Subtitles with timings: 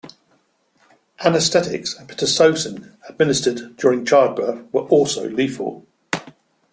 [1.23, 5.85] Anesthetics and pitocin administered during childbirth were also lethal.